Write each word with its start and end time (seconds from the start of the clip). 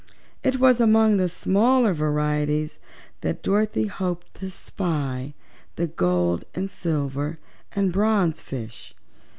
It 0.41 0.59
was 0.59 0.79
among 0.81 1.17
the 1.17 1.29
smaller 1.29 1.93
varieties 1.93 2.79
that 3.21 3.43
Dorothy 3.43 3.85
hoped 3.85 4.33
to 4.39 4.49
spy 4.49 5.35
the 5.75 5.85
gold 5.85 6.43
and 6.55 6.71
silver 6.71 7.37
and 7.75 7.93
bronze 7.93 8.41
fishes. 8.41 8.95